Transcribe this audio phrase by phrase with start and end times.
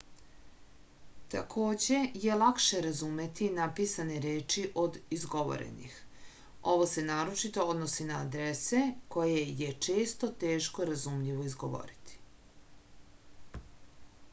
[1.33, 5.99] takođe je lakše razumeti napisane reči od izgovorenih
[6.73, 8.81] ovo se naročito odnosi na adrese
[9.19, 12.21] koje je često teško razumljivo izgovoriti